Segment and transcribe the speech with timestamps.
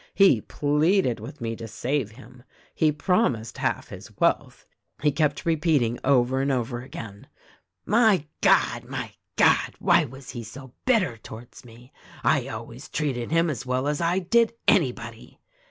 [0.15, 2.41] He pleaded with me to save him.
[2.73, 4.65] He promised half his wealth.
[5.03, 7.27] He kept repeating over and over again:
[7.85, 8.85] 'My God!
[8.85, 9.75] My God!
[9.77, 11.93] why was he so bitter towards me.
[12.23, 15.39] I always treated him as well as I did anybody.'